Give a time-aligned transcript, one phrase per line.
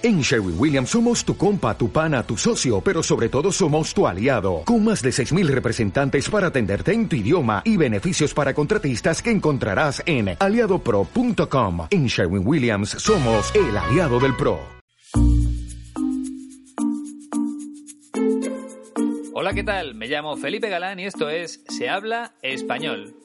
[0.00, 4.06] En Sherwin Williams somos tu compa, tu pana, tu socio, pero sobre todo somos tu
[4.06, 9.20] aliado, con más de 6.000 representantes para atenderte en tu idioma y beneficios para contratistas
[9.20, 11.88] que encontrarás en aliadopro.com.
[11.90, 14.60] En Sherwin Williams somos el aliado del PRO.
[19.34, 19.96] Hola, ¿qué tal?
[19.96, 23.16] Me llamo Felipe Galán y esto es Se habla español.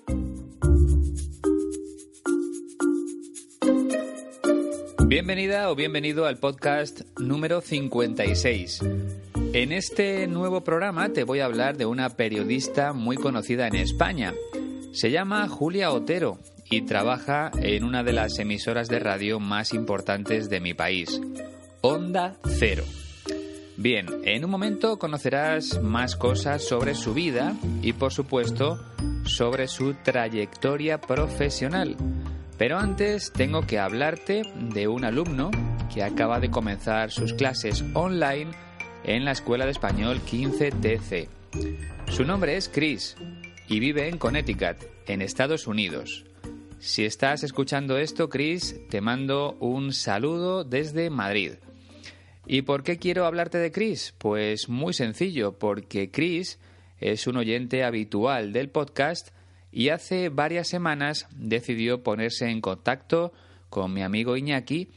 [5.07, 8.81] Bienvenida o bienvenido al podcast número 56.
[9.53, 14.33] En este nuevo programa te voy a hablar de una periodista muy conocida en España.
[14.93, 16.39] Se llama Julia Otero
[16.69, 21.21] y trabaja en una de las emisoras de radio más importantes de mi país,
[21.81, 22.85] Onda Cero.
[23.75, 28.79] Bien, en un momento conocerás más cosas sobre su vida y por supuesto
[29.25, 31.97] sobre su trayectoria profesional.
[32.57, 34.43] Pero antes tengo que hablarte
[34.73, 35.51] de un alumno
[35.93, 38.51] que acaba de comenzar sus clases online
[39.03, 41.27] en la Escuela de Español 15TC.
[42.09, 43.15] Su nombre es Chris
[43.67, 46.25] y vive en Connecticut, en Estados Unidos.
[46.79, 51.53] Si estás escuchando esto, Chris, te mando un saludo desde Madrid.
[52.45, 54.13] ¿Y por qué quiero hablarte de Chris?
[54.17, 56.59] Pues muy sencillo, porque Chris
[56.99, 59.29] es un oyente habitual del podcast
[59.73, 63.33] y hace varias semanas decidió ponerse en contacto
[63.71, 64.91] con mi amigo Iñaki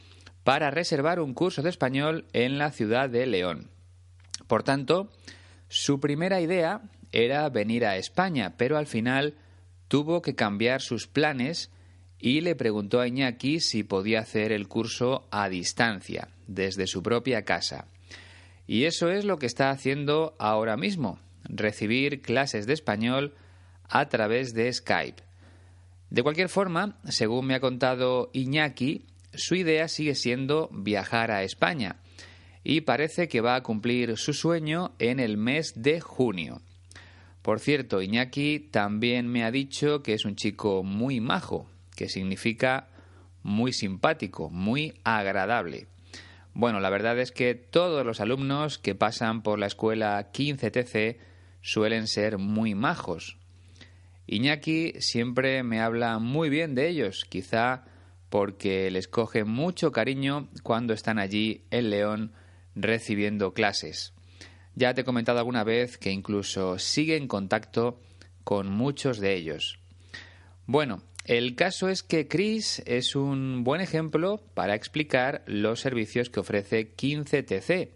[0.44, 3.70] para reservar un curso de español en la ciudad de León.
[4.46, 5.10] Por tanto,
[5.68, 9.34] su primera idea era venir a España, pero al final
[9.88, 11.70] tuvo que cambiar sus planes
[12.18, 17.46] y le preguntó a Iñaki si podía hacer el curso a distancia, desde su propia
[17.46, 17.86] casa.
[18.66, 23.34] Y eso es lo que está haciendo ahora mismo, recibir clases de español
[23.88, 25.22] a través de Skype.
[26.10, 31.96] De cualquier forma, según me ha contado Iñaki, su idea sigue siendo viajar a España
[32.62, 36.62] y parece que va a cumplir su sueño en el mes de junio.
[37.42, 42.88] Por cierto, Iñaki también me ha dicho que es un chico muy majo, que significa
[43.44, 45.86] muy simpático, muy agradable.
[46.54, 51.18] Bueno, la verdad es que todos los alumnos que pasan por la escuela 15TC
[51.60, 53.38] suelen ser muy majos,
[54.26, 57.84] Iñaki siempre me habla muy bien de ellos, quizá
[58.28, 62.32] porque les coge mucho cariño cuando están allí en León
[62.74, 64.12] recibiendo clases.
[64.74, 68.00] Ya te he comentado alguna vez que incluso sigue en contacto
[68.44, 69.78] con muchos de ellos.
[70.66, 76.40] Bueno, el caso es que Chris es un buen ejemplo para explicar los servicios que
[76.40, 77.90] ofrece 15TC,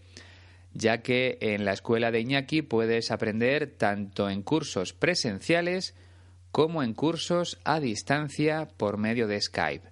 [0.74, 5.94] ya que en la escuela de Iñaki puedes aprender tanto en cursos presenciales
[6.52, 9.88] como en cursos a distancia por medio de Skype.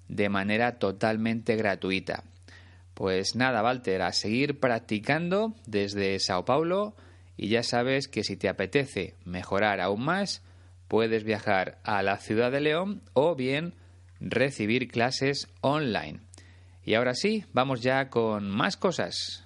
[0.08, 2.24] de manera totalmente gratuita.
[2.94, 6.96] Pues nada, Walter, a seguir practicando desde Sao Paulo
[7.38, 10.42] y ya sabes que si te apetece mejorar aún más,
[10.88, 13.74] puedes viajar a la ciudad de León o bien
[14.20, 16.18] recibir clases online.
[16.84, 19.44] Y ahora sí, vamos ya con más cosas.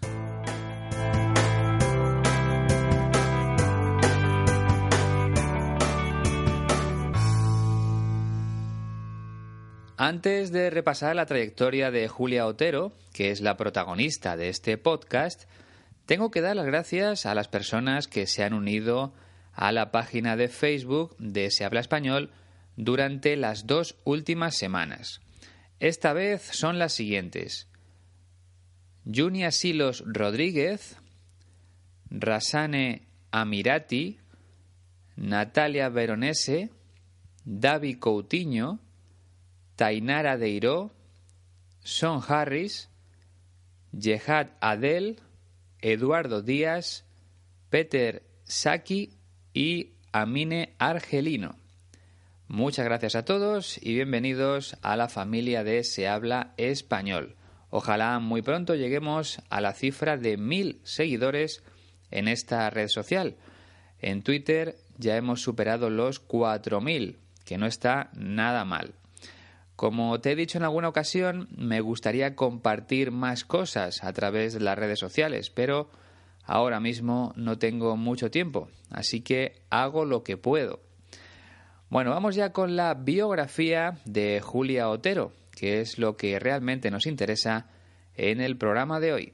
[9.98, 15.44] Antes de repasar la trayectoria de Julia Otero, que es la protagonista de este podcast,
[16.12, 19.14] tengo que dar las gracias a las personas que se han unido
[19.54, 22.30] a la página de Facebook de Se Habla Español
[22.76, 25.22] durante las dos últimas semanas.
[25.80, 27.66] Esta vez son las siguientes.
[29.10, 30.98] Junia Silos Rodríguez,
[32.10, 34.18] Rasane Amirati,
[35.16, 36.68] Natalia Veronese,
[37.46, 38.80] David Coutinho,
[39.76, 40.92] Tainara Deiró,
[41.82, 42.90] Son Harris,
[43.98, 45.18] Jehad Adel,
[45.82, 47.04] Eduardo Díaz,
[47.68, 49.18] Peter Saki
[49.52, 51.56] y Amine Argelino.
[52.46, 57.36] Muchas gracias a todos y bienvenidos a la familia de Se habla español.
[57.70, 61.64] Ojalá muy pronto lleguemos a la cifra de mil seguidores
[62.10, 63.36] en esta red social.
[63.98, 68.94] En Twitter ya hemos superado los 4.000, que no está nada mal.
[69.76, 74.60] Como te he dicho en alguna ocasión, me gustaría compartir más cosas a través de
[74.60, 75.90] las redes sociales, pero
[76.44, 80.80] ahora mismo no tengo mucho tiempo, así que hago lo que puedo.
[81.88, 87.06] Bueno, vamos ya con la biografía de Julia Otero, que es lo que realmente nos
[87.06, 87.66] interesa
[88.14, 89.32] en el programa de hoy.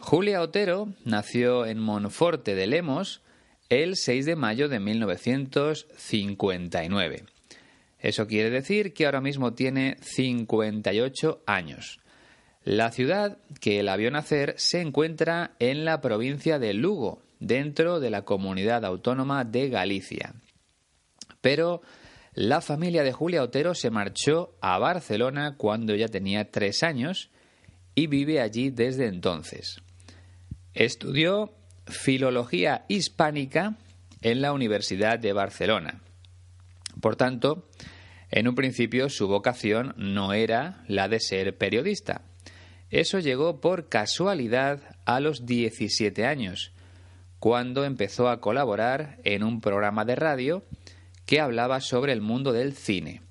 [0.00, 3.22] Julia Otero nació en Monforte de Lemos
[3.70, 7.24] el 6 de mayo de 1959.
[8.00, 12.00] Eso quiere decir que ahora mismo tiene 58 años.
[12.64, 18.10] La ciudad que la vio nacer se encuentra en la provincia de Lugo, dentro de
[18.10, 20.34] la comunidad autónoma de Galicia.
[21.40, 21.80] Pero
[22.34, 27.30] la familia de Julia Otero se marchó a Barcelona cuando ya tenía tres años
[27.94, 29.80] y vive allí desde entonces.
[30.74, 31.54] Estudió
[31.90, 33.76] filología hispánica
[34.22, 36.00] en la Universidad de Barcelona.
[37.00, 37.68] Por tanto,
[38.30, 42.22] en un principio su vocación no era la de ser periodista.
[42.90, 46.72] Eso llegó por casualidad a los 17 años,
[47.38, 50.64] cuando empezó a colaborar en un programa de radio
[51.24, 53.22] que hablaba sobre el mundo del cine.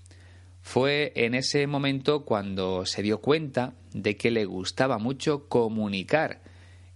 [0.62, 6.42] Fue en ese momento cuando se dio cuenta de que le gustaba mucho comunicar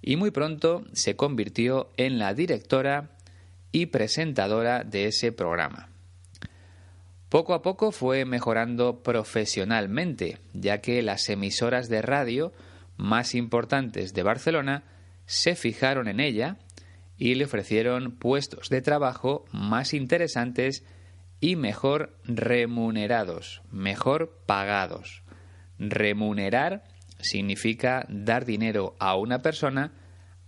[0.03, 3.11] y muy pronto se convirtió en la directora
[3.71, 5.89] y presentadora de ese programa.
[7.29, 12.53] Poco a poco fue mejorando profesionalmente, ya que las emisoras de radio
[12.97, 14.83] más importantes de Barcelona
[15.25, 16.57] se fijaron en ella
[17.17, 20.83] y le ofrecieron puestos de trabajo más interesantes
[21.39, 25.23] y mejor remunerados, mejor pagados.
[25.79, 26.83] Remunerar
[27.23, 29.93] significa dar dinero a una persona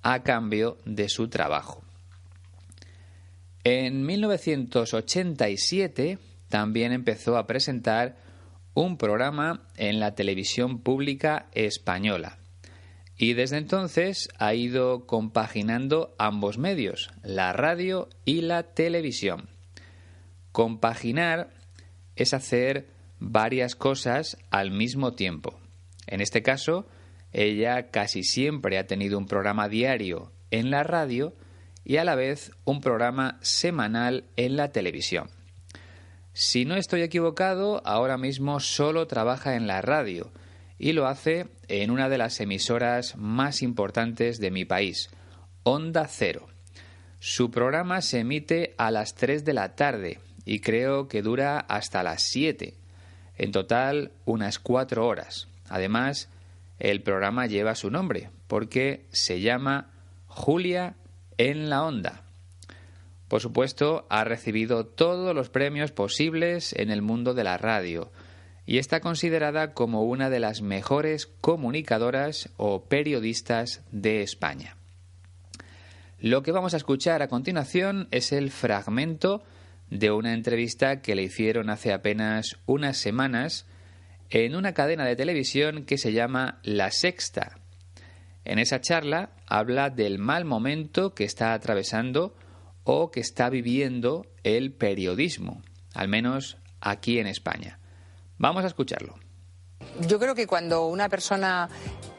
[0.02, 1.84] a cambio de su trabajo.
[3.64, 6.20] En 1987
[6.50, 8.18] también empezó a presentar
[8.76, 12.38] un programa en la televisión pública española
[13.18, 19.50] y desde entonces ha ido compaginando ambos medios, la radio y la televisión.
[20.52, 21.50] Compaginar
[22.16, 22.88] es hacer
[23.20, 25.58] varias cosas al mismo tiempo.
[26.08, 26.88] En este caso,
[27.32, 31.34] ella casi siempre ha tenido un programa diario en la radio
[31.84, 35.30] y a la vez un programa semanal en la televisión.
[36.34, 40.32] Si no estoy equivocado, ahora mismo solo trabaja en la radio
[40.78, 45.10] y lo hace en una de las emisoras más importantes de mi país,
[45.64, 46.48] Onda Cero.
[47.20, 52.04] Su programa se emite a las 3 de la tarde y creo que dura hasta
[52.04, 52.76] las 7.
[53.38, 55.48] En total, unas 4 horas.
[55.70, 56.30] Además,
[56.80, 59.92] el programa lleva su nombre, porque se llama
[60.28, 60.96] Julia
[61.38, 62.24] en la Onda.
[63.28, 68.12] Por supuesto, ha recibido todos los premios posibles en el mundo de la radio
[68.66, 74.76] y está considerada como una de las mejores comunicadoras o periodistas de España.
[76.20, 79.44] Lo que vamos a escuchar a continuación es el fragmento
[79.90, 83.68] de una entrevista que le hicieron hace apenas unas semanas
[84.30, 87.58] en una cadena de televisión que se llama La Sexta.
[88.44, 92.36] En esa charla habla del mal momento que está atravesando
[92.84, 95.62] o que está viviendo el periodismo,
[95.94, 97.80] al menos aquí en España.
[98.38, 99.25] Vamos a escucharlo.
[100.02, 101.70] Yo creo que cuando una persona,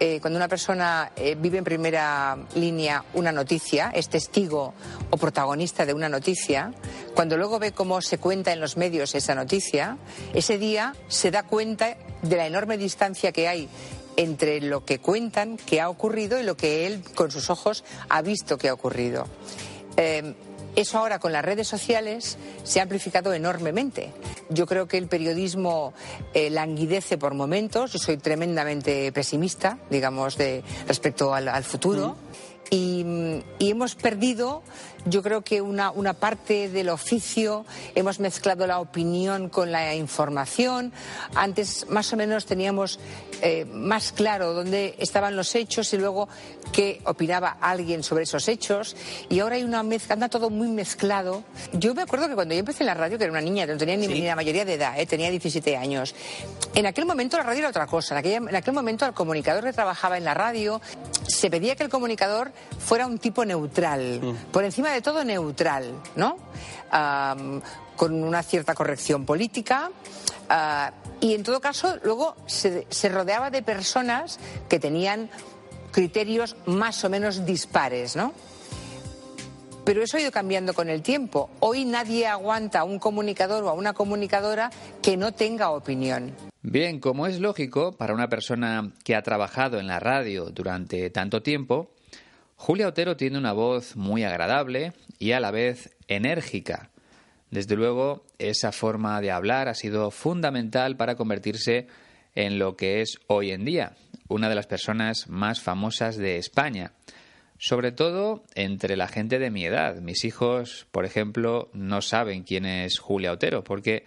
[0.00, 4.72] eh, cuando una persona eh, vive en primera línea una noticia, es testigo
[5.10, 6.72] o protagonista de una noticia,
[7.14, 9.98] cuando luego ve cómo se cuenta en los medios esa noticia,
[10.32, 13.68] ese día se da cuenta de la enorme distancia que hay
[14.16, 18.22] entre lo que cuentan que ha ocurrido y lo que él con sus ojos ha
[18.22, 19.26] visto que ha ocurrido.
[19.98, 20.34] Eh,
[20.76, 24.12] eso ahora con las redes sociales se ha amplificado enormemente.
[24.50, 25.94] Yo creo que el periodismo
[26.34, 27.92] eh, languidece por momentos.
[27.92, 32.16] Yo soy tremendamente pesimista, digamos, de, respecto al, futuro.
[32.70, 34.62] y, hemos perdido
[35.06, 40.92] yo creo que una, una parte del oficio hemos mezclado la opinión con la información.
[41.34, 42.98] Antes más o menos teníamos
[43.42, 46.28] eh, más claro dónde estaban los hechos y luego
[46.72, 48.96] qué opinaba alguien sobre esos hechos.
[49.28, 51.44] Y ahora hay una mezcla, anda todo muy mezclado.
[51.72, 53.76] Yo me acuerdo que cuando yo empecé en la radio, que era una niña, no
[53.76, 56.14] tenía ni, la mayoría de edad, eh, tenía 17 años,
[56.74, 58.18] en aquel momento la radio era otra cosa.
[58.20, 60.80] En, en aquel momento al comunicador que trabajaba en la radio
[61.28, 64.52] se pedía que el comunicador fuera un tipo neutral, mm.
[64.52, 66.38] por encima de todo neutral, ¿no?
[67.96, 69.90] con una cierta corrección política.
[70.48, 74.38] Ah, y en todo caso, luego se, se rodeaba de personas
[74.68, 75.30] que tenían
[75.90, 78.34] criterios más o menos dispares, ¿no?
[79.86, 81.48] Pero eso ha ido cambiando con el tiempo.
[81.60, 86.34] Hoy nadie aguanta a un comunicador o a una comunicadora que no tenga opinión.
[86.60, 91.40] Bien, como es lógico para una persona que ha trabajado en la radio durante tanto
[91.40, 91.92] tiempo,
[92.56, 96.90] Julia Otero tiene una voz muy agradable y a la vez enérgica.
[97.50, 101.86] Desde luego, esa forma de hablar ha sido fundamental para convertirse
[102.34, 103.96] en lo que es hoy en día,
[104.28, 106.92] una de las personas más famosas de España,
[107.58, 110.00] sobre todo entre la gente de mi edad.
[110.00, 114.04] Mis hijos, por ejemplo, no saben quién es Julia Otero porque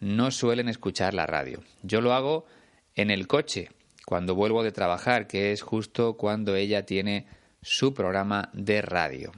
[0.00, 1.62] no suelen escuchar la radio.
[1.82, 2.46] Yo lo hago
[2.94, 3.70] en el coche,
[4.06, 7.26] cuando vuelvo de trabajar, que es justo cuando ella tiene
[7.68, 9.30] su programa de radio.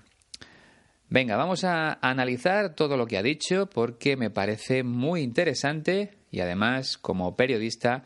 [1.08, 6.38] Venga, vamos a analizar todo lo que ha dicho porque me parece muy interesante y
[6.38, 8.04] además como periodista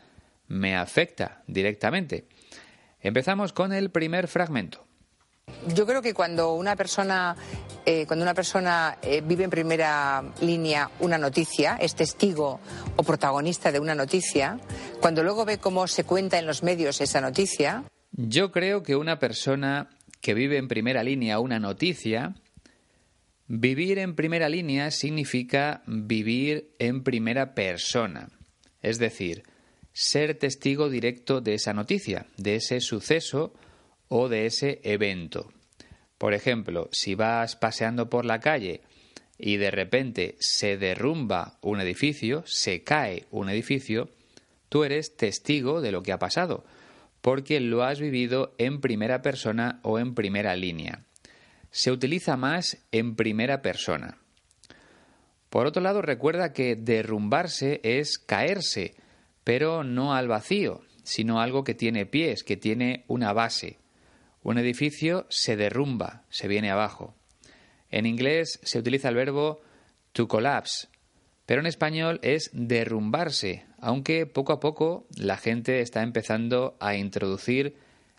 [0.49, 2.27] me afecta directamente.
[3.03, 4.87] Empezamos con el primer fragmento.
[5.75, 7.37] Yo creo que cuando una persona,
[7.85, 12.61] eh, cuando una persona eh, vive en primera línea una noticia, es testigo
[12.97, 14.59] o protagonista de una noticia,
[15.03, 17.85] cuando luego ve cómo se cuenta en los medios esa noticia.
[18.13, 19.91] Yo creo que una persona
[20.25, 22.35] que vive en primera línea una noticia,
[23.47, 28.31] vivir en primera línea significa vivir en primera persona,
[28.81, 29.43] es decir,
[29.93, 33.53] ser testigo directo de esa noticia, de ese suceso
[34.09, 35.53] o de ese evento.
[36.17, 38.81] Por ejemplo, si vas paseando por la calle
[39.37, 44.09] y de repente se derrumba un edificio, se cae un edificio,
[44.71, 46.65] tú eres testigo de lo que ha pasado,
[47.25, 51.07] porque lo has vivido en primera persona o en primera línea.
[51.71, 54.19] Se utiliza más en primera persona.
[55.49, 58.95] Por otro lado, recuerda que derrumbarse es caerse,
[59.43, 63.79] pero no al vacío, sino algo que tiene pies, que tiene una base.
[64.43, 67.15] Un edificio se derrumba, se viene abajo.
[67.91, 69.63] En inglés se utiliza el verbo
[70.13, 70.89] to collapse,
[71.47, 77.77] pero en español es derrumbarse, aunque poco a poco la gente está empezando a introducir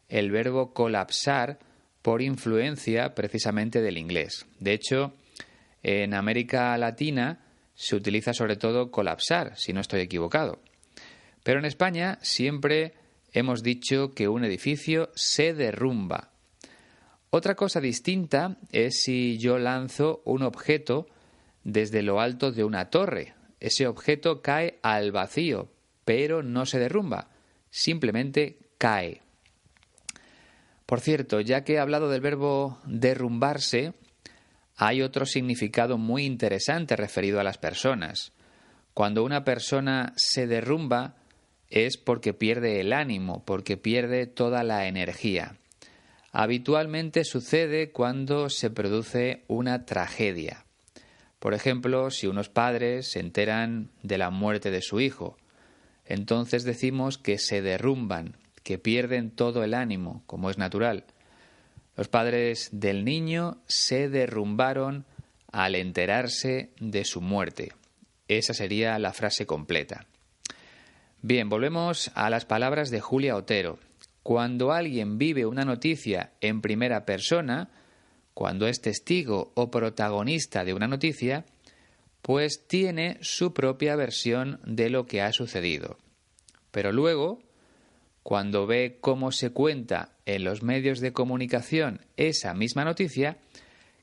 [0.09, 1.57] el verbo colapsar
[2.03, 4.45] por influencia precisamente del inglés.
[4.59, 5.13] De hecho,
[5.81, 7.39] en América Latina
[7.73, 10.59] se utiliza sobre todo colapsar, si no estoy equivocado.
[11.41, 12.93] Pero en España siempre
[13.33, 16.29] hemos dicho que un edificio se derrumba.
[17.31, 21.07] Otra cosa distinta es si yo lanzo un objeto
[21.63, 23.34] desde lo alto de una torre.
[23.59, 25.69] Ese objeto cae al vacío,
[26.03, 27.29] pero no se derrumba,
[27.69, 29.21] simplemente cae.
[30.85, 33.93] Por cierto, ya que he hablado del verbo derrumbarse,
[34.75, 38.33] hay otro significado muy interesante referido a las personas.
[38.93, 41.15] Cuando una persona se derrumba
[41.69, 45.57] es porque pierde el ánimo, porque pierde toda la energía.
[46.31, 50.64] Habitualmente sucede cuando se produce una tragedia.
[51.39, 55.37] Por ejemplo, si unos padres se enteran de la muerte de su hijo,
[56.05, 61.05] entonces decimos que se derrumban, que pierden todo el ánimo, como es natural.
[61.95, 65.05] Los padres del niño se derrumbaron
[65.51, 67.73] al enterarse de su muerte.
[68.27, 70.05] Esa sería la frase completa.
[71.21, 73.79] Bien, volvemos a las palabras de Julia Otero.
[74.23, 77.69] Cuando alguien vive una noticia en primera persona,
[78.35, 81.45] cuando es testigo o protagonista de una noticia,
[82.21, 85.97] pues tiene su propia versión de lo que ha sucedido.
[86.69, 87.39] Pero luego,
[88.23, 93.37] cuando ve cómo se cuenta en los medios de comunicación esa misma noticia,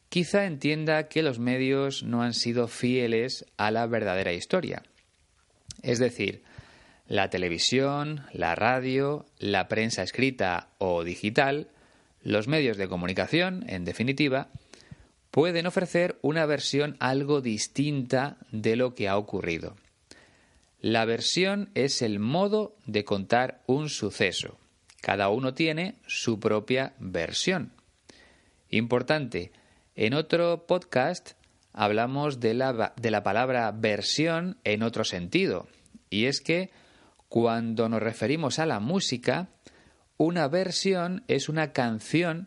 [0.08, 4.82] quizá entienda que los medios no han sido fieles a la verdadera historia.
[5.82, 6.42] Es decir,
[7.06, 11.68] la televisión, la radio, la prensa escrita o digital
[12.22, 14.48] los medios de comunicación, en definitiva,
[15.30, 19.76] pueden ofrecer una versión algo distinta de lo que ha ocurrido.
[20.80, 24.58] La versión es el modo de contar un suceso.
[25.00, 27.72] Cada uno tiene su propia versión.
[28.68, 29.52] Importante,
[29.94, 31.32] En otro podcast
[31.74, 35.68] hablamos de la, de la palabra versión en otro sentido,
[36.08, 36.70] y es que
[37.28, 39.48] cuando nos referimos a la música,
[40.22, 42.46] una versión es una canción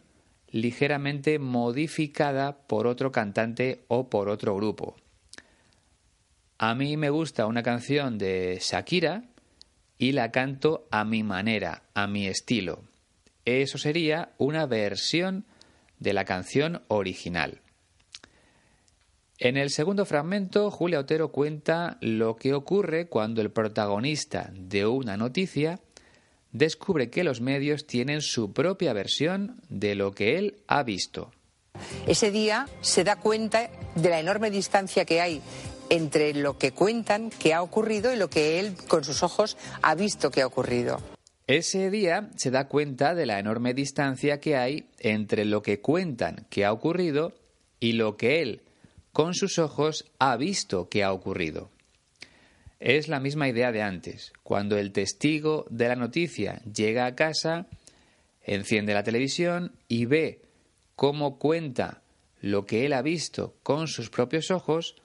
[0.50, 4.96] ligeramente modificada por otro cantante o por otro grupo.
[6.58, 9.26] A mí me gusta una canción de Shakira
[9.98, 12.82] y la canto a mi manera, a mi estilo.
[13.44, 15.44] Eso sería una versión
[16.00, 17.60] de la canción original.
[19.38, 25.18] En el segundo fragmento, Julia Otero cuenta lo que ocurre cuando el protagonista de una
[25.18, 25.82] noticia
[26.58, 31.32] descubre que los medios tienen su propia versión de lo que él ha visto.
[32.08, 35.42] Ese día se da cuenta de la enorme distancia que hay
[35.90, 39.96] entre lo que cuentan que ha ocurrido y lo que él con sus ojos ha
[39.96, 41.02] visto que ha ocurrido.
[41.48, 46.48] Ese día se da cuenta de la enorme distancia que hay entre lo que cuentan
[46.50, 47.34] que ha ocurrido
[47.80, 48.62] y lo que él
[49.12, 51.70] con sus ojos ha visto que ha ocurrido.
[52.80, 54.34] Es la misma idea de antes.
[54.44, 57.68] Cuando el testigo de la noticia llega a casa,
[58.44, 60.42] enciende la televisión y ve
[60.96, 62.02] cómo cuenta
[62.42, 64.96] lo que él ha visto con sus propios ojos,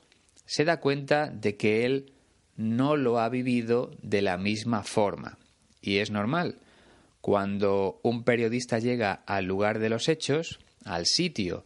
[0.45, 2.13] se da cuenta de que él
[2.57, 5.39] no lo ha vivido de la misma forma.
[5.81, 6.57] Y es normal.
[7.21, 11.65] Cuando un periodista llega al lugar de los hechos, al sitio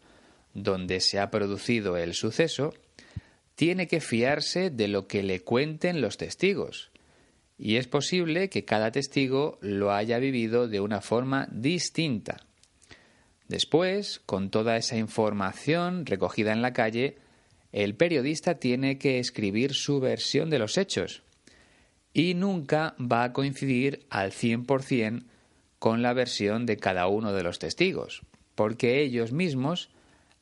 [0.52, 2.74] donde se ha producido el suceso,
[3.54, 6.90] tiene que fiarse de lo que le cuenten los testigos.
[7.56, 12.44] Y es posible que cada testigo lo haya vivido de una forma distinta.
[13.48, 17.16] Después, con toda esa información recogida en la calle,
[17.72, 21.22] el periodista tiene que escribir su versión de los hechos
[22.12, 25.24] y nunca va a coincidir al 100%
[25.78, 28.22] con la versión de cada uno de los testigos,
[28.54, 29.90] porque ellos mismos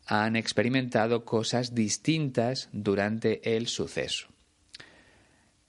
[0.07, 4.29] han experimentado cosas distintas durante el suceso.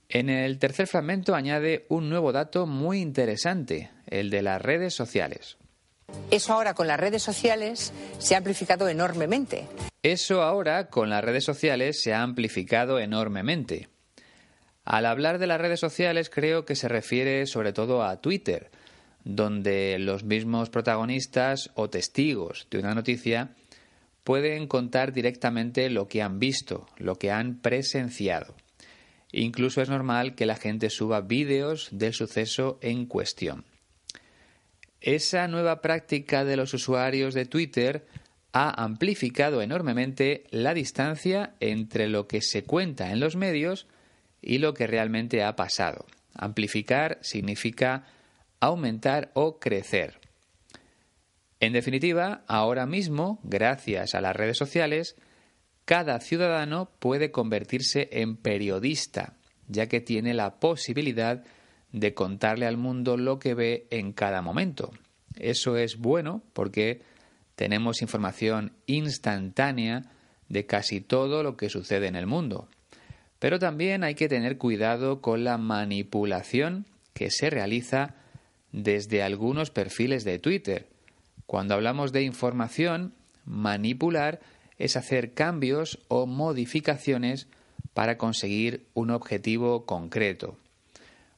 [0.09, 5.57] En el tercer fragmento añade un nuevo dato muy interesante, el de las redes sociales.
[6.29, 9.67] Eso ahora con las redes sociales se ha amplificado enormemente.
[10.03, 13.89] Eso ahora con las redes sociales se ha amplificado enormemente.
[14.85, 18.69] Al hablar de las redes sociales creo que se refiere sobre todo a Twitter,
[19.23, 23.55] donde los mismos protagonistas o testigos de una noticia
[24.23, 28.55] pueden contar directamente lo que han visto, lo que han presenciado.
[29.31, 33.65] Incluso es normal que la gente suba vídeos del suceso en cuestión.
[35.01, 38.05] Esa nueva práctica de los usuarios de Twitter
[38.53, 43.87] ha amplificado enormemente la distancia entre lo que se cuenta en los medios
[44.41, 46.05] y lo que realmente ha pasado.
[46.35, 48.05] Amplificar significa
[48.59, 50.22] aumentar o crecer.
[51.63, 55.15] En definitiva, ahora mismo, gracias a las redes sociales,
[55.85, 59.37] cada ciudadano puede convertirse en periodista,
[59.69, 61.41] ya que tiene la posibilidad
[61.93, 64.91] de contarle al mundo lo que ve en cada momento.
[65.37, 67.01] Eso es bueno porque
[67.55, 70.11] tenemos información instantánea
[70.49, 72.67] de casi todo lo que sucede en el mundo.
[73.39, 78.15] Pero también hay que tener cuidado con la manipulación que se realiza
[78.73, 80.91] desde algunos perfiles de Twitter,
[81.45, 83.13] cuando hablamos de información,
[83.45, 84.39] manipular
[84.77, 87.47] es hacer cambios o modificaciones
[87.93, 90.57] para conseguir un objetivo concreto.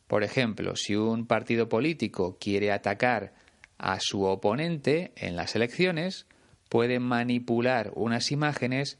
[0.08, 3.34] Por ejemplo, si un partido político quiere atacar
[3.78, 6.28] a su oponente en las elecciones,
[6.70, 8.98] puede manipular unas imágenes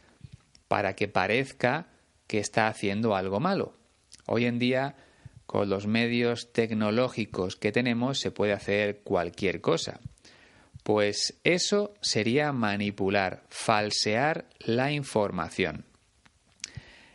[0.68, 1.88] para que parezca
[2.28, 3.74] que está haciendo algo malo.
[4.26, 4.96] Hoy en día,
[5.46, 10.00] con los medios tecnológicos que tenemos, se puede hacer cualquier cosa.
[10.86, 15.84] Pues eso sería manipular, falsear la información.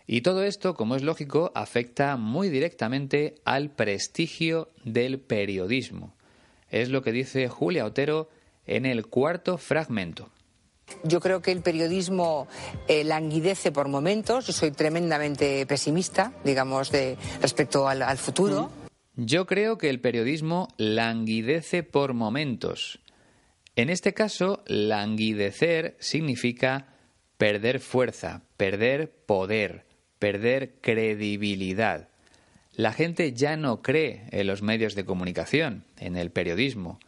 [0.08, 6.16] Y todo esto, como es lógico, afecta muy directamente al prestigio del periodismo.
[6.68, 8.28] Es lo que dice Julia Otero
[8.66, 10.32] en el cuarto fragmento.
[11.04, 12.48] Yo creo que el periodismo
[12.88, 14.48] eh, languidece por momentos.
[14.48, 18.68] Yo soy tremendamente pesimista, digamos, de, respecto al, al futuro.
[19.14, 22.98] Yo creo que el periodismo languidece por momentos.
[23.76, 26.88] En este caso, languidecer significa
[27.38, 29.86] perder fuerza, perder poder,
[30.18, 32.08] perder credibilidad.
[32.74, 37.00] La gente ya no cree en los medios de comunicación, en el periodismo.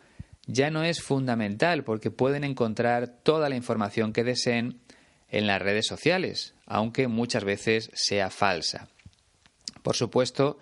[0.46, 4.81] Ya no es fundamental porque pueden encontrar toda la información que deseen
[5.29, 8.88] en las redes sociales, aunque muchas veces sea falsa.
[9.83, 10.59] Por supuesto,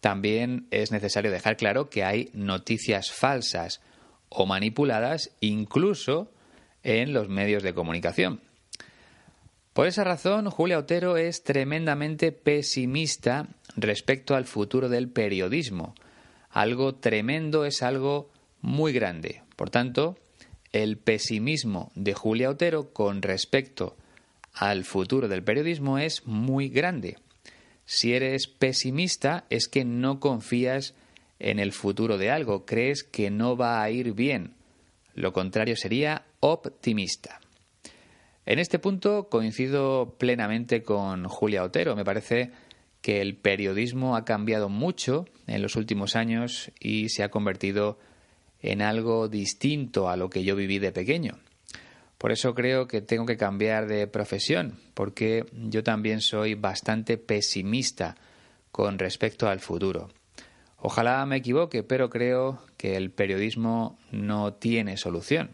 [0.00, 3.80] también es necesario dejar claro que hay noticias falsas
[4.28, 6.30] o manipuladas incluso
[6.82, 8.40] en los medios de comunicación.
[9.72, 15.94] Por esa razón, Julia Otero es tremendamente pesimista respecto al futuro del periodismo.
[16.50, 19.42] Algo tremendo es algo muy grande.
[19.56, 20.16] Por tanto,
[20.70, 23.96] el pesimismo de Julia Otero con respecto
[24.52, 27.18] al futuro del periodismo es muy grande.
[27.84, 30.94] Si eres pesimista es que no confías
[31.44, 34.54] en el futuro de algo, crees que no va a ir bien.
[35.14, 37.38] Lo contrario sería optimista.
[38.46, 41.96] En este punto coincido plenamente con Julia Otero.
[41.96, 42.50] Me parece
[43.02, 47.98] que el periodismo ha cambiado mucho en los últimos años y se ha convertido
[48.62, 51.38] en algo distinto a lo que yo viví de pequeño.
[52.16, 58.16] Por eso creo que tengo que cambiar de profesión, porque yo también soy bastante pesimista
[58.72, 60.08] con respecto al futuro.
[60.86, 65.48] Ojalá me equivoque, pero creo que el periodismo no tiene solución.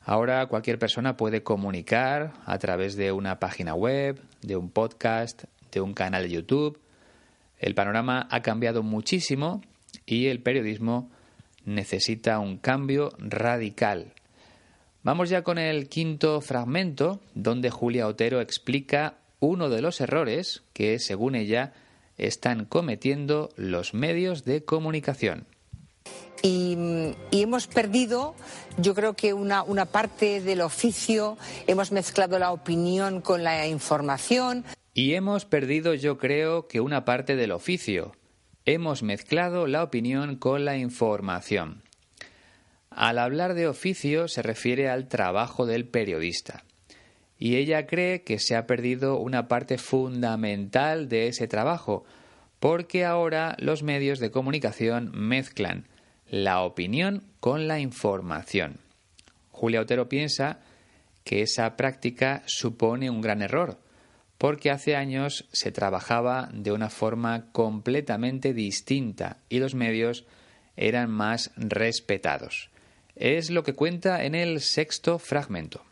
[0.00, 5.80] Ahora cualquier persona puede comunicar a través de una página web, de un podcast, de
[5.80, 6.78] un canal de YouTube.
[7.58, 9.60] El panorama ha cambiado muchísimo
[10.06, 11.10] y el periodismo
[11.64, 14.12] necesita un cambio radical.
[15.02, 21.00] Vamos ya con el quinto fragmento, donde Julia Otero explica uno de los errores que,
[21.00, 21.72] según ella,
[22.18, 25.46] están cometiendo los medios de comunicación.
[26.42, 26.76] Y,
[27.32, 28.34] hemos perdido,
[28.76, 34.64] yo creo que una, una parte del oficio, hemos mezclado la opinión con la información.
[34.94, 38.12] Y hemos perdido, yo creo, que una parte del oficio.
[38.64, 41.82] Hemos mezclado la opinión con la información.
[42.90, 46.64] Al hablar de oficio se refiere al trabajo del periodista.
[47.38, 52.04] Y ella cree que se ha perdido una parte fundamental de ese trabajo,
[52.58, 55.86] porque ahora los medios de comunicación mezclan
[56.28, 58.80] la opinión con la información.
[59.50, 60.60] Julia Otero piensa
[61.24, 63.78] que esa práctica supone un gran error,
[64.38, 70.26] porque hace años se trabajaba de una forma completamente distinta y los medios
[70.76, 72.70] eran más respetados.
[73.16, 75.82] Es lo que cuenta en el sexto fragmento.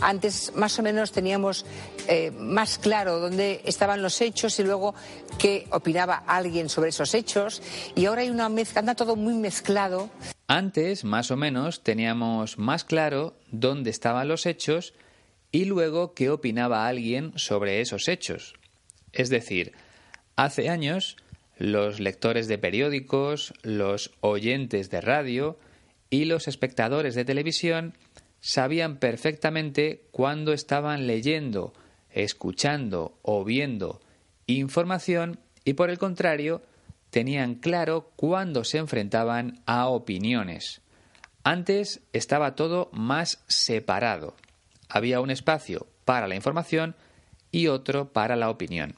[0.00, 1.64] Antes más o menos teníamos
[2.08, 4.94] eh, más claro dónde estaban los hechos y luego
[5.38, 7.62] qué opinaba alguien sobre esos hechos.
[7.94, 10.10] Y ahora hay una mezcla, anda todo muy mezclado.
[10.48, 14.94] Antes, más o menos, teníamos más claro dónde estaban los hechos
[15.50, 18.54] y luego qué opinaba alguien sobre esos hechos.
[19.12, 19.72] Es decir,
[20.36, 21.16] hace años
[21.56, 25.58] los lectores de periódicos, los oyentes de radio
[26.10, 27.94] y los espectadores de televisión
[28.46, 31.72] sabían perfectamente cuándo estaban leyendo,
[32.10, 34.00] escuchando o viendo
[34.46, 36.62] información y por el contrario
[37.10, 40.80] tenían claro cuándo se enfrentaban a opiniones.
[41.42, 44.36] Antes estaba todo más separado.
[44.88, 46.94] Había un espacio para la información
[47.50, 48.94] y otro para la opinión.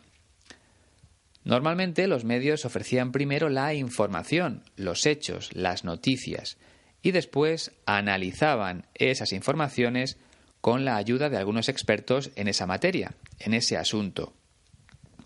[1.43, 6.59] Normalmente los medios ofrecían primero la información, los hechos, las noticias,
[7.03, 10.19] y después analizaban esas informaciones
[10.61, 14.35] con la ayuda de algunos expertos en esa materia, en ese asunto.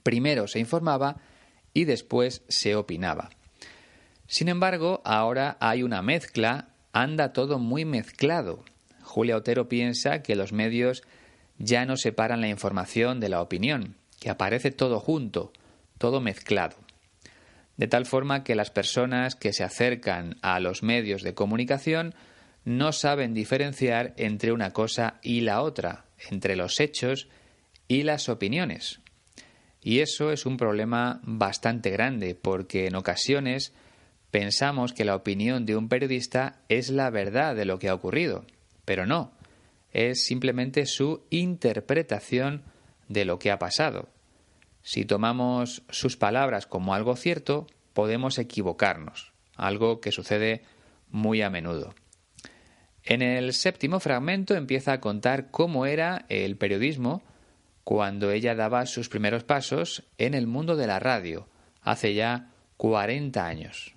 [0.02, 1.16] Primero se informaba
[1.72, 3.30] y después se opinaba.
[4.26, 8.64] Sin embargo, ahora hay una mezcla, anda todo muy mezclado.
[9.02, 11.02] Julia Otero piensa que los medios
[11.58, 15.52] ya no separan la información de la opinión, que aparece todo junto,
[15.98, 16.81] todo mezclado
[17.76, 22.14] de tal forma que las personas que se acercan a los medios de comunicación
[22.64, 27.28] no saben diferenciar entre una cosa y la otra, entre los hechos
[27.88, 29.00] y las opiniones.
[29.82, 33.72] Y eso es un problema bastante grande, porque en ocasiones
[34.30, 38.46] pensamos que la opinión de un periodista es la verdad de lo que ha ocurrido,
[38.84, 39.32] pero no,
[39.92, 42.62] es simplemente su interpretación
[43.08, 44.08] de lo que ha pasado.
[44.82, 50.62] Si tomamos sus palabras como algo cierto, podemos equivocarnos, algo que sucede
[51.10, 51.94] muy a menudo.
[53.04, 57.22] En el séptimo fragmento empieza a contar cómo era el periodismo
[57.84, 61.48] cuando ella daba sus primeros pasos en el mundo de la radio,
[61.82, 63.94] hace ya 40 años.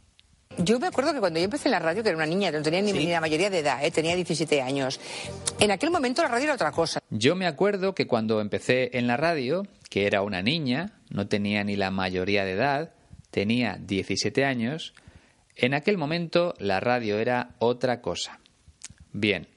[0.58, 2.62] Yo me acuerdo que cuando yo empecé en la radio, que era una niña, no
[2.62, 3.92] tenía ni, la mayoría de edad, ¿eh?
[3.92, 5.00] tenía 17 años.
[5.60, 7.02] En aquel momento la radio era otra cosa.
[7.10, 11.64] Yo me acuerdo que cuando empecé en la radio, que era una niña, no tenía
[11.64, 12.94] ni la mayoría de edad,
[13.32, 14.94] tenía 17 años,
[15.56, 18.40] en aquel momento la radio era otra cosa.
[19.12, 19.48] Bien,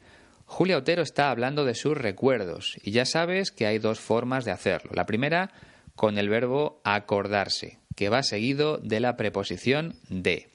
[0.45, 4.53] Julia Otero está hablando de sus recuerdos y ya sabes que hay dos formas de
[4.53, 4.93] hacerlo.
[4.95, 5.51] La primera
[5.95, 10.49] con el verbo acordarse, que va seguido de la preposición de.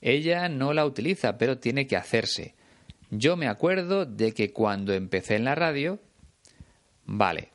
[0.00, 2.54] Ella no la utiliza, pero tiene que hacerse.
[3.10, 6.00] Yo me acuerdo de que cuando empecé en la radio...
[7.06, 7.50] Vale,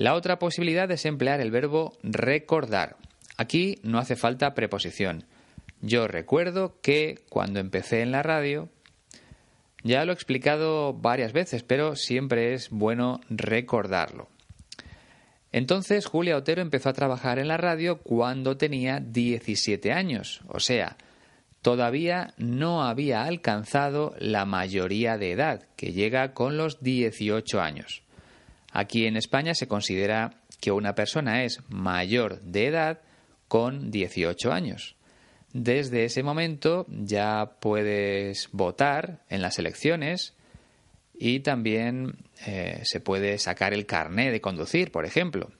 [0.00, 2.96] La otra posibilidad es emplear el verbo recordar.
[3.36, 5.24] Aquí no hace falta preposición.
[5.82, 8.70] Yo recuerdo que cuando empecé en la radio,
[9.82, 14.28] ya lo he explicado varias veces, pero siempre es bueno recordarlo.
[15.52, 20.96] Entonces Julia Otero empezó a trabajar en la radio cuando tenía 17 años, o sea,
[21.60, 28.02] todavía no había alcanzado la mayoría de edad, que llega con los 18 años.
[28.72, 33.00] Aquí en España se considera que una persona es mayor de edad
[33.48, 34.96] con 18 años.
[35.52, 40.34] Desde ese momento ya puedes votar en las elecciones
[41.18, 45.50] y también eh, se puede sacar el carné de conducir, por ejemplo.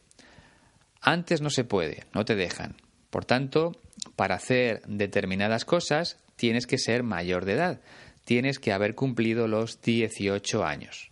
[1.01, 2.77] Antes no se puede, no te dejan.
[3.11, 3.73] Por tanto,
[4.15, 7.81] para hacer determinadas cosas tienes que ser mayor de edad,
[8.25, 11.10] tienes que haber cumplido los 18 años.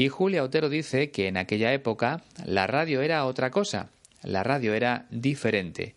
[0.00, 3.90] Y Julia Otero dice que en aquella época la radio era otra cosa,
[4.22, 5.94] la radio era diferente,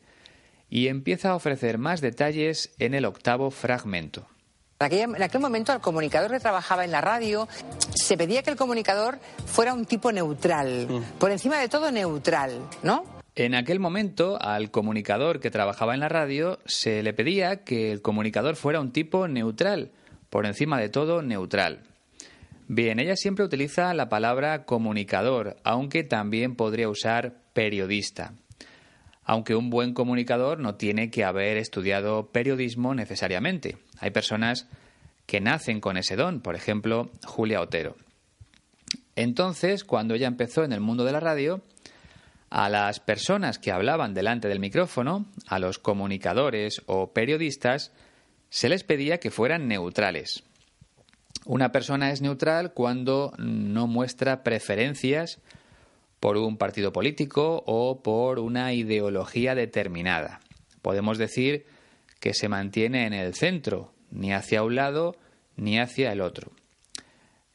[0.70, 4.28] y empieza a ofrecer más detalles en el octavo fragmento.
[4.82, 7.48] En aquel, momento al comunicador que trabajaba en la radio
[7.96, 11.18] se pedía que el comunicador fuera un tipo neutral, mm.
[11.18, 13.06] por encima de todo neutral, ¿no?
[13.36, 18.02] En aquel momento, al comunicador que trabajaba en la radio se le pedía que el
[18.02, 19.92] comunicador fuera un tipo neutral,
[20.30, 21.92] por encima de todo neutral.
[22.67, 28.34] Bien, ella siempre utiliza la palabra comunicador, aunque también podría usar periodista.
[29.26, 33.78] Aunque un buen comunicador no tiene que haber estudiado periodismo necesariamente.
[33.99, 34.67] Hay personas
[35.26, 37.95] que nacen con ese don, por ejemplo, Julia Otero.
[39.15, 41.62] Entonces, cuando ella empezó en el mundo de la radio,
[42.49, 47.91] a las personas que hablaban delante del micrófono, a los comunicadores o periodistas,
[48.49, 50.43] se les pedía que fueran neutrales.
[51.45, 55.41] Una persona es neutral cuando no muestra preferencias
[56.21, 60.39] por un partido político o por una ideología determinada.
[60.82, 61.65] Podemos decir
[62.21, 65.17] que se mantiene en el centro, ni hacia un lado
[65.58, 66.51] ni hacia el otro.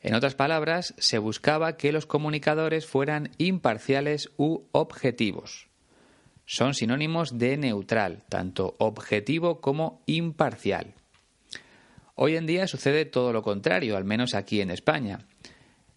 [0.00, 5.68] En otras palabras, se buscaba que los comunicadores fueran imparciales u objetivos.
[6.44, 10.94] Son sinónimos de neutral, tanto objetivo como imparcial.
[12.20, 15.20] Hoy en día sucede todo lo contrario, al menos aquí en España.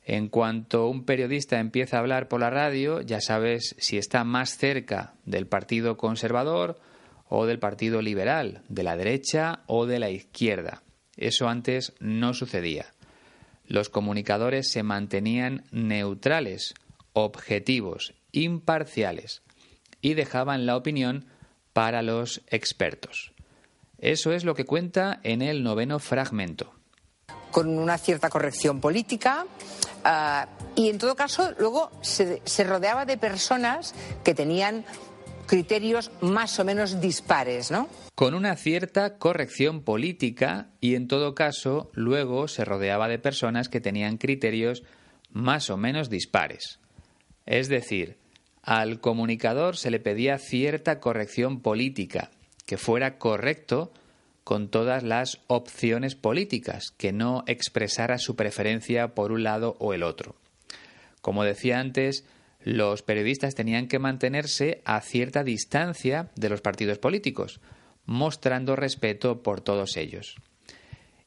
[0.04, 4.56] En cuanto un periodista empieza a hablar por la radio, ya sabes si está más
[4.56, 6.80] cerca del Partido Conservador
[7.28, 10.84] o del Partido Liberal, de la derecha o de la izquierda.
[11.18, 12.94] Eso antes no sucedía.
[13.66, 16.76] Los comunicadores se mantenían neutrales,
[17.14, 19.42] objetivos, imparciales
[20.02, 21.26] y dejaban la opinión
[21.74, 23.34] para los expertos.
[24.02, 26.74] Eso es lo que cuenta en el noveno fragmento.
[27.52, 29.46] Con una cierta corrección política,
[30.04, 34.86] ah, y en todo caso luego se, se, rodeaba de personas que tenían
[35.46, 37.90] criterios más o menos dispares, ¿no?
[38.16, 43.82] Con una cierta corrección política y en todo caso luego se rodeaba de personas que
[43.82, 44.84] tenían criterios
[45.30, 46.80] más o menos dispares.
[47.46, 48.18] Es decir,
[48.64, 52.32] al comunicador se le pedía cierta corrección política,
[52.72, 53.92] que fuera correcto
[54.46, 60.04] con todas las opciones políticas, que no expresara su preferencia por un lado o el
[60.04, 60.38] otro.
[61.20, 62.24] Como decía antes,
[62.64, 67.60] los periodistas tenían que mantenerse a cierta distancia de los partidos políticos,
[68.06, 70.38] mostrando respeto por todos ellos.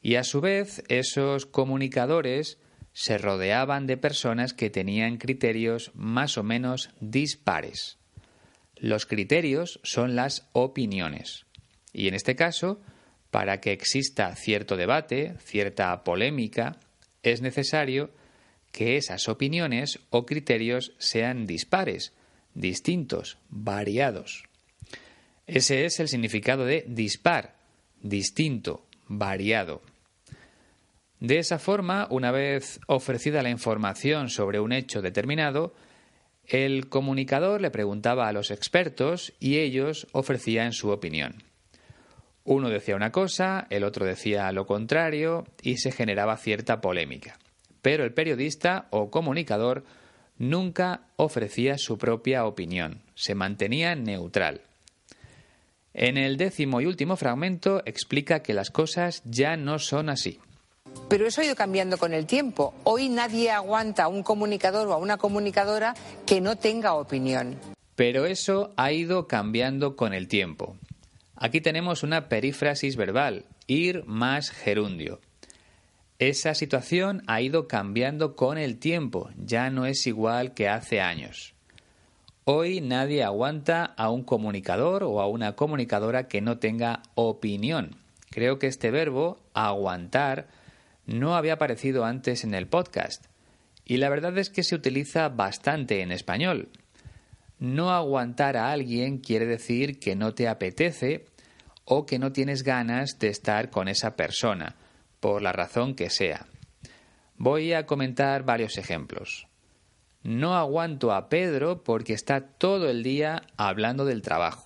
[0.00, 2.56] Y a su vez, esos comunicadores
[2.94, 7.98] se rodeaban de personas que tenían criterios más o menos dispares.
[8.76, 11.46] Los criterios son las opiniones.
[11.92, 12.80] Y en este caso,
[13.30, 16.78] para que exista cierto debate, cierta polémica,
[17.22, 18.10] es necesario
[18.72, 22.12] que esas opiniones o criterios sean dispares,
[22.54, 24.44] distintos, variados.
[25.46, 27.54] Ese es el significado de dispar,
[28.00, 29.82] distinto, variado.
[31.20, 35.74] De esa forma, una vez ofrecida la información sobre un hecho determinado,
[36.46, 41.42] el comunicador le preguntaba a los expertos y ellos ofrecían su opinión.
[42.44, 47.38] Uno decía una cosa, el otro decía lo contrario y se generaba cierta polémica
[47.84, 49.84] pero el periodista o comunicador
[50.38, 54.62] nunca ofrecía su propia opinión, se mantenía neutral.
[55.92, 60.40] En el décimo y último fragmento explica que las cosas ya no son así.
[61.14, 62.74] Pero eso ha ido cambiando con el tiempo.
[62.82, 65.94] Hoy nadie aguanta a un comunicador o a una comunicadora
[66.26, 67.56] que no tenga opinión.
[67.94, 70.76] Pero eso ha ido cambiando con el tiempo.
[71.36, 75.20] Aquí tenemos una perífrasis verbal, ir más gerundio.
[76.18, 81.54] Esa situación ha ido cambiando con el tiempo, ya no es igual que hace años.
[82.42, 87.98] Hoy nadie aguanta a un comunicador o a una comunicadora que no tenga opinión.
[88.30, 90.48] Creo que este verbo, aguantar,
[91.06, 93.26] no había aparecido antes en el podcast.
[93.84, 96.70] Y la verdad es que se utiliza bastante en español.
[97.58, 101.26] No aguantar a alguien quiere decir que no te apetece
[101.84, 104.76] o que no tienes ganas de estar con esa persona,
[105.20, 106.46] por la razón que sea.
[107.36, 109.46] Voy a comentar varios ejemplos.
[110.22, 114.64] No aguanto a Pedro porque está todo el día hablando del trabajo.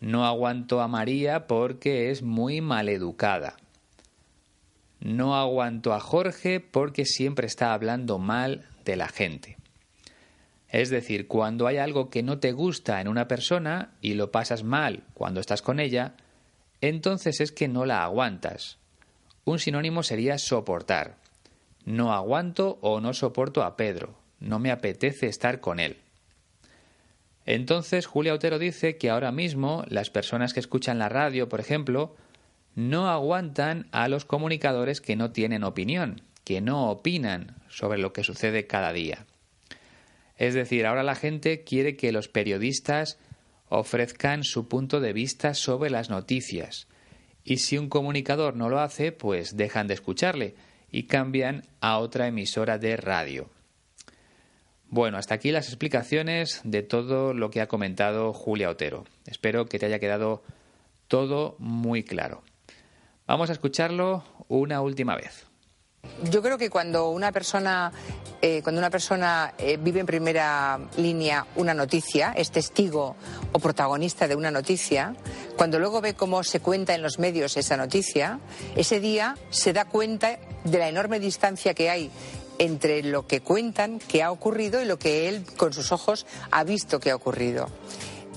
[0.00, 3.56] No aguanto a María porque es muy maleducada.
[5.00, 9.56] No aguanto a Jorge porque siempre está hablando mal de la gente.
[10.68, 14.64] Es decir, cuando hay algo que no te gusta en una persona y lo pasas
[14.64, 16.14] mal cuando estás con ella,
[16.80, 18.78] entonces es que no la aguantas.
[19.44, 21.16] Un sinónimo sería soportar.
[21.84, 24.18] No aguanto o no soporto a Pedro.
[24.40, 25.96] No me apetece estar con él.
[27.46, 32.14] Entonces Julia Otero dice que ahora mismo las personas que escuchan la radio, por ejemplo,
[32.78, 38.22] no aguantan a los comunicadores que no tienen opinión, que no opinan sobre lo que
[38.22, 39.26] sucede cada día.
[40.36, 43.18] Es decir, ahora la gente quiere que los periodistas
[43.68, 46.86] ofrezcan su punto de vista sobre las noticias.
[47.42, 50.54] Y si un comunicador no lo hace, pues dejan de escucharle
[50.92, 53.50] y cambian a otra emisora de radio.
[54.86, 59.04] Bueno, hasta aquí las explicaciones de todo lo que ha comentado Julia Otero.
[59.26, 60.44] Espero que te haya quedado
[61.08, 62.44] todo muy claro.
[63.28, 65.44] Vamos a escucharlo una última vez.
[66.30, 67.92] Yo creo que cuando una persona,
[68.40, 73.16] eh, cuando una persona eh, vive en primera línea una noticia, es testigo
[73.52, 75.14] o protagonista de una noticia,
[75.58, 78.40] cuando luego ve cómo se cuenta en los medios esa noticia,
[78.76, 82.10] ese día se da cuenta de la enorme distancia que hay
[82.58, 86.64] entre lo que cuentan que ha ocurrido y lo que él con sus ojos ha
[86.64, 87.68] visto que ha ocurrido.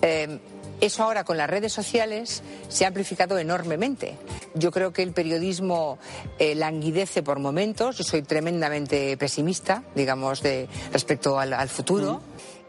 [0.02, 0.40] Eh,
[0.82, 4.18] eso ahora con las redes sociales se ha amplificado enormemente.
[4.56, 6.00] Yo creo que el periodismo
[6.40, 7.98] eh, languidece por momentos.
[7.98, 12.22] Yo soy tremendamente pesimista, digamos, de, respecto al, futuro.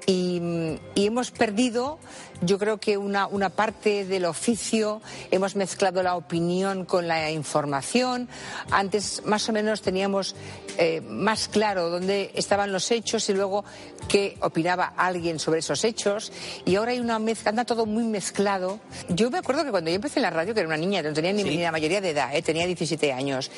[0.06, 1.98] y, hemos perdido
[2.42, 5.00] yo creo que una, una parte del oficio,
[5.30, 8.28] hemos mezclado la opinión con la información.
[8.70, 10.34] Antes más o menos teníamos
[10.78, 13.64] eh, más claro dónde estaban los hechos y luego
[14.08, 16.32] qué opinaba alguien sobre esos hechos.
[16.64, 18.80] Y ahora hay una mezcla, anda todo muy mezclado.
[19.08, 21.12] Yo me acuerdo que cuando yo empecé en la radio, que era una niña, no
[21.12, 23.50] tenía ni, la mayoría de edad, eh, tenía 17 años.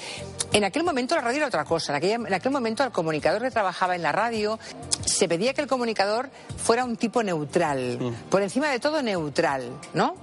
[0.52, 1.96] En aquel momento la radio era otra cosa.
[1.96, 4.58] En, en aquel momento al comunicador que trabajaba en la radio
[5.04, 8.30] se pedía que el comunicador fuera un tipo neutral, mm.
[8.30, 10.16] por encima de todo neutral, ¿no?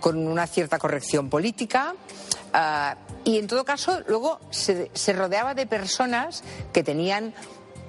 [0.00, 1.94] con una cierta corrección política.
[2.52, 7.34] Ah, y en todo caso, luego se, se rodeaba de personas que tenían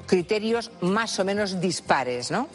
[0.05, 2.47] criterios más o menos dispares, ¿no?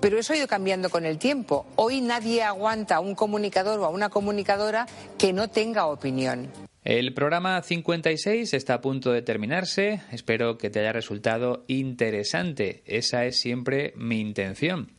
[0.00, 1.64] Pero eso ha ido cambiando con el tiempo.
[1.76, 6.50] Hoy nadie aguanta a un comunicador o a una comunicadora que no tenga opinión.
[6.84, 10.00] El programa 56 está a punto de terminarse.
[10.10, 12.82] Espero que te haya resultado interesante.
[12.86, 14.90] Esa es siempre mi intención.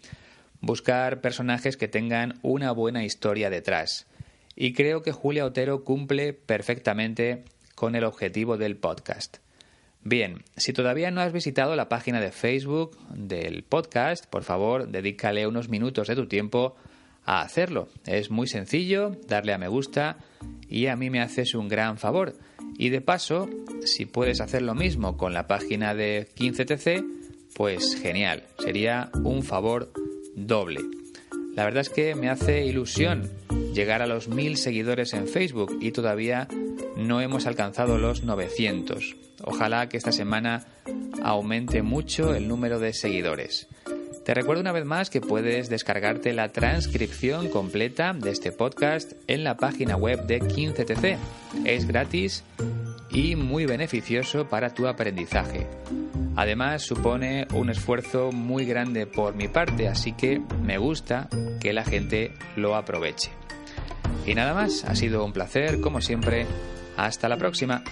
[0.61, 4.07] Buscar personajes que tengan una buena historia detrás.
[4.55, 7.43] Y creo que Julia Otero cumple perfectamente
[7.75, 9.39] con el objetivo del podcast.
[10.05, 15.47] Bien, si todavía no has visitado la página de Facebook del podcast, por favor, dedícale
[15.47, 16.77] unos minutos de tu tiempo
[17.25, 17.89] a hacerlo.
[18.05, 20.17] Es muy sencillo, darle a me gusta
[20.67, 22.35] y a mí me haces un gran favor.
[22.77, 23.49] Y de paso,
[23.85, 27.05] si puedes hacer lo mismo con la página de 15TC,
[27.55, 29.91] pues genial, sería un favor
[30.35, 30.81] doble.
[31.55, 33.29] La verdad es que me hace ilusión
[33.73, 36.47] llegar a los mil seguidores en Facebook y todavía
[36.97, 39.15] no hemos alcanzado los 900.
[39.43, 40.65] Ojalá que esta semana
[41.21, 43.67] aumente mucho el número de seguidores.
[44.25, 49.43] Te recuerdo una vez más que puedes descargarte la transcripción completa de este podcast en
[49.43, 51.17] la página web de 15TC.
[51.65, 52.45] Es gratis
[53.09, 55.67] y muy beneficioso para tu aprendizaje.
[56.37, 61.27] Además supone un esfuerzo muy grande por mi parte, así que me gusta
[61.59, 63.29] que la gente lo aproveche.
[64.25, 66.47] Y nada más, ha sido un placer, como siempre.
[66.95, 67.83] Hasta la próxima.